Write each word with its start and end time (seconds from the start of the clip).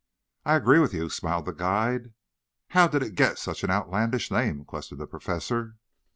"I 0.45 0.55
agree 0.55 0.79
with 0.79 0.95
you," 0.95 1.09
smiled 1.11 1.45
the 1.45 1.51
guide. 1.53 2.15
"How 2.69 2.87
did 2.87 3.03
it 3.03 3.13
get 3.13 3.37
such 3.37 3.63
an 3.63 3.69
outlandish 3.69 4.31
name?" 4.31 4.65
questioned 4.65 4.99
the 4.99 5.05
Professor. 5.05 5.75